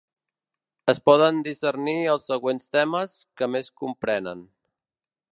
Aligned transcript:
Es 0.93 0.99
poden 1.09 1.41
discernir 1.47 1.93
els 2.13 2.25
següents 2.31 2.65
temes 2.77 3.13
que 3.41 3.49
més 3.57 3.69
comprenen. 3.83 4.41